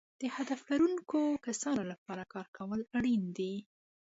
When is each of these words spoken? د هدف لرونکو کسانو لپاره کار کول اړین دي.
د 0.21 0.23
هدف 0.35 0.61
لرونکو 0.71 1.19
کسانو 1.45 1.83
لپاره 1.91 2.23
کار 2.33 2.47
کول 2.57 2.81
اړین 2.97 3.23
دي. 3.37 3.53